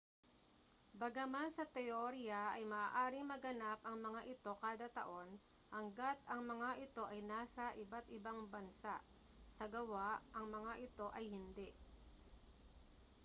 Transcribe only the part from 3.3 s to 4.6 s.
maganap ang mga ito